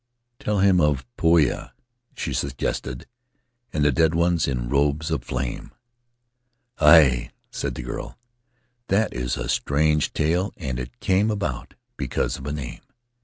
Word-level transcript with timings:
"Tell 0.39 0.61
him 0.61 0.81
of 0.81 1.05
Poia," 1.15 1.73
she 2.15 2.33
suggested, 2.33 3.05
"and 3.71 3.85
the 3.85 3.91
dead 3.91 4.15
ones 4.15 4.47
in 4.47 4.67
robes 4.67 5.11
of 5.11 5.23
flame." 5.23 5.71
"A 6.79 6.85
ue^ 7.29 7.29
said 7.51 7.75
the 7.75 7.83
girl; 7.83 8.17
"that 8.87 9.13
is 9.13 9.37
a 9.37 9.47
strange 9.47 10.11
tale, 10.11 10.53
and 10.57 10.79
it 10.79 10.99
came 11.01 11.29
about 11.29 11.75
because 11.97 12.39
of 12.39 12.47
a 12.47 12.51
name." 12.51 12.81